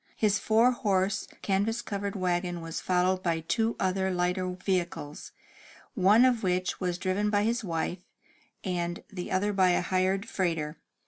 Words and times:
His 0.15 0.39
four 0.39 0.71
horse 0.71 1.27
canvas 1.43 1.83
covered 1.83 2.15
wagon 2.15 2.59
was 2.61 2.81
followed 2.81 3.21
by 3.21 3.41
two 3.41 3.75
other 3.79 4.09
lighter 4.09 4.49
vehicles, 4.49 5.31
one 5.93 6.25
of 6.25 6.41
which 6.41 6.79
was 6.79 6.97
driven 6.97 7.29
by 7.29 7.43
his 7.43 7.63
wife, 7.63 8.01
and 8.63 9.03
the 9.13 9.31
other 9.31 9.53
by 9.53 9.69
a 9.69 9.81
hired 9.81 10.27
freighter. 10.27 10.79